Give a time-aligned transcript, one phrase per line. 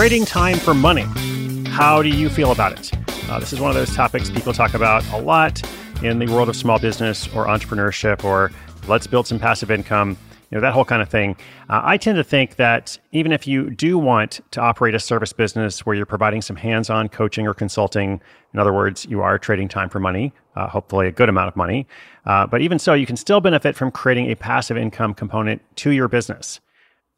[0.00, 1.04] Trading time for money.
[1.68, 2.90] How do you feel about it?
[3.28, 5.62] Uh, this is one of those topics people talk about a lot
[6.02, 8.50] in the world of small business or entrepreneurship or
[8.88, 10.16] let's build some passive income,
[10.50, 11.36] you know, that whole kind of thing.
[11.68, 15.34] Uh, I tend to think that even if you do want to operate a service
[15.34, 18.22] business where you're providing some hands on coaching or consulting,
[18.54, 21.56] in other words, you are trading time for money, uh, hopefully a good amount of
[21.56, 21.86] money.
[22.24, 25.90] Uh, but even so, you can still benefit from creating a passive income component to
[25.90, 26.58] your business.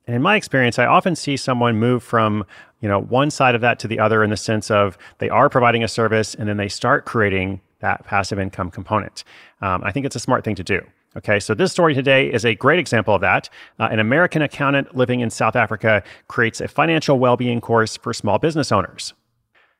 [0.07, 2.45] And in my experience, I often see someone move from,
[2.81, 5.49] you know, one side of that to the other in the sense of they are
[5.49, 9.25] providing a service and then they start creating that passive income component.
[9.61, 10.81] Um, I think it's a smart thing to do.
[11.15, 13.51] Okay, so this story today is a great example of that.
[13.79, 18.39] Uh, an American accountant living in South Africa creates a financial well-being course for small
[18.39, 19.13] business owners.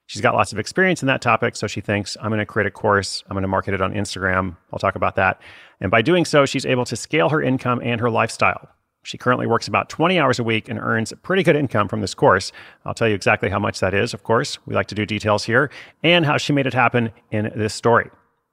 [0.07, 2.67] She's got lots of experience in that topic, so she thinks, I'm going to create
[2.67, 4.57] a course, I'm going to market it on Instagram.
[4.73, 5.41] I'll talk about that.
[5.81, 8.69] And by doing so, she's able to scale her income and her lifestyle.
[9.05, 12.15] She currently works about 20 hours a week and earns pretty good income from this
[12.15, 12.53] course.
[12.85, 14.59] I'll tell you exactly how much that is, of course.
[14.67, 15.71] We like to do details here,
[16.03, 18.11] and how she made it happen in this story.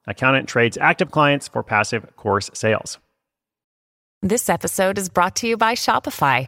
[0.08, 2.98] Accountant trades active clients for passive course sales.
[4.22, 6.48] This episode is brought to you by Shopify.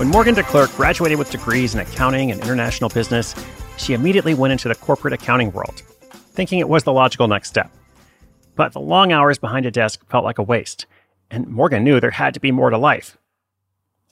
[0.00, 3.34] When Morgan DeClercq graduated with degrees in accounting and international business,
[3.76, 5.82] she immediately went into the corporate accounting world,
[6.32, 7.70] thinking it was the logical next step.
[8.56, 10.86] But the long hours behind a desk felt like a waste,
[11.30, 13.18] and Morgan knew there had to be more to life.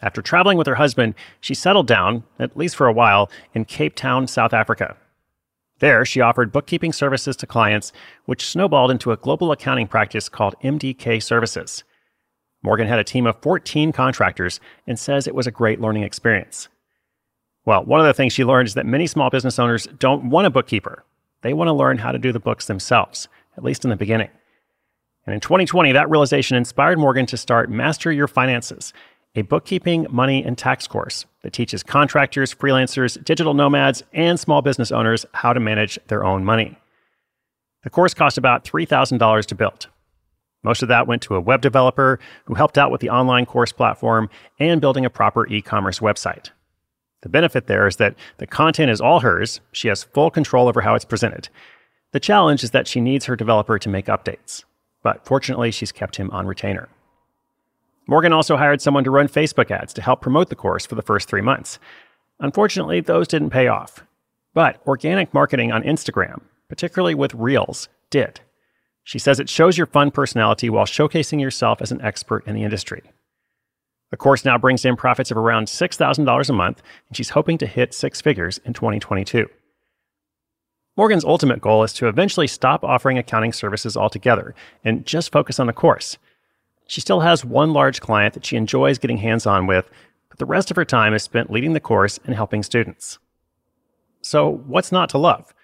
[0.03, 3.95] After traveling with her husband, she settled down, at least for a while, in Cape
[3.95, 4.95] Town, South Africa.
[5.79, 7.93] There, she offered bookkeeping services to clients,
[8.27, 11.83] which snowballed into a global accounting practice called MDK Services.
[12.63, 16.69] Morgan had a team of 14 contractors and says it was a great learning experience.
[17.65, 20.47] Well, one of the things she learned is that many small business owners don't want
[20.47, 21.05] a bookkeeper.
[21.43, 24.31] They want to learn how to do the books themselves, at least in the beginning.
[25.27, 28.93] And in 2020, that realization inspired Morgan to start Master Your Finances,
[29.35, 34.91] a bookkeeping, money, and tax course that teaches contractors, freelancers, digital nomads, and small business
[34.91, 36.79] owners how to manage their own money.
[37.85, 39.89] The course cost about $3,000 to build.
[40.63, 43.73] Most of that went to a web developer who helped out with the online course
[43.73, 46.51] platform and building a proper e commerce website.
[47.23, 49.61] The benefit there is that the content is all hers.
[49.73, 51.49] She has full control over how it's presented.
[52.13, 54.65] The challenge is that she needs her developer to make updates.
[55.03, 56.89] But fortunately, she's kept him on retainer.
[58.07, 61.03] Morgan also hired someone to run Facebook ads to help promote the course for the
[61.03, 61.79] first three months.
[62.41, 64.05] Unfortunately, those didn't pay off.
[64.55, 68.41] But organic marketing on Instagram, particularly with Reels, did.
[69.09, 72.63] She says it shows your fun personality while showcasing yourself as an expert in the
[72.63, 73.01] industry.
[74.11, 77.67] The course now brings in profits of around $6,000 a month, and she's hoping to
[77.67, 79.49] hit six figures in 2022.
[80.95, 85.69] Morgan's ultimate goal is to eventually stop offering accounting services altogether and just focus on
[85.69, 86.19] the course.
[86.87, 89.89] She still has one large client that she enjoys getting hands on with,
[90.29, 93.19] but the rest of her time is spent leading the course and helping students.
[94.21, 95.55] So, what's not to love?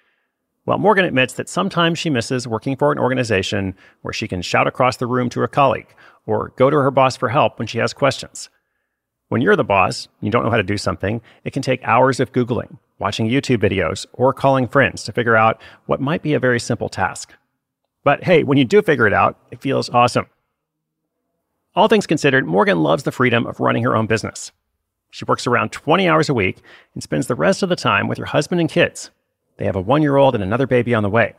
[0.67, 4.67] Well, Morgan admits that sometimes she misses working for an organization where she can shout
[4.67, 5.95] across the room to a colleague
[6.27, 8.49] or go to her boss for help when she has questions.
[9.29, 12.19] When you're the boss, you don't know how to do something, it can take hours
[12.19, 16.39] of Googling, watching YouTube videos, or calling friends to figure out what might be a
[16.39, 17.35] very simple task.
[18.03, 20.27] But hey, when you do figure it out, it feels awesome.
[21.75, 24.53] All things considered, Morgan loves the freedom of running her own business.
[25.11, 26.59] She works around 20 hours a week
[26.95, 29.11] and spends the rest of the time with her husband and kids.
[29.57, 31.35] They have a one year old and another baby on the way.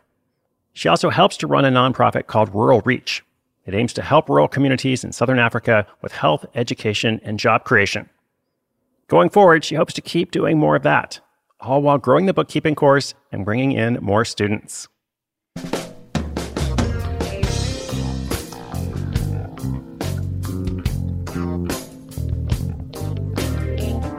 [0.74, 3.24] She also helps to run a nonprofit called Rural Reach.
[3.66, 8.10] It aims to help rural communities in Southern Africa with health, education, and job creation.
[9.08, 11.20] Going forward, she hopes to keep doing more of that,
[11.60, 14.88] all while growing the bookkeeping course and bringing in more students.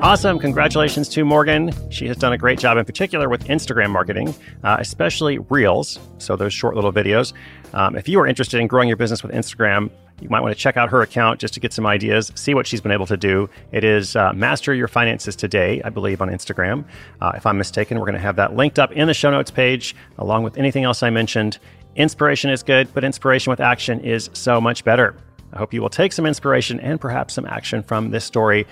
[0.06, 0.38] Awesome.
[0.38, 1.72] Congratulations to Morgan.
[1.90, 4.32] She has done a great job, in particular with Instagram marketing,
[4.62, 7.32] uh, especially Reels, so those short little videos.
[7.74, 10.60] Um, if you are interested in growing your business with Instagram, you might want to
[10.60, 13.16] check out her account just to get some ideas, see what she's been able to
[13.16, 13.50] do.
[13.72, 16.84] It is uh, Master Your Finances Today, I believe, on Instagram.
[17.20, 19.50] Uh, if I'm mistaken, we're going to have that linked up in the show notes
[19.50, 21.58] page, along with anything else I mentioned.
[21.96, 25.16] Inspiration is good, but inspiration with action is so much better.
[25.52, 28.66] I hope you will take some inspiration and perhaps some action from this story.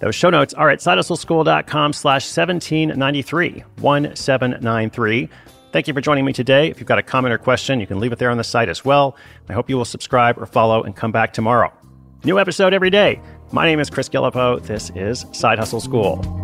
[0.00, 5.28] Those show notes are at sidehustleschool.com slash 1793, 1793.
[5.72, 6.68] Thank you for joining me today.
[6.68, 8.68] If you've got a comment or question, you can leave it there on the site
[8.68, 9.16] as well.
[9.48, 11.72] I hope you will subscribe or follow and come back tomorrow.
[12.24, 13.20] New episode every day.
[13.50, 14.62] My name is Chris Guillebeau.
[14.62, 16.43] This is Side Hustle School.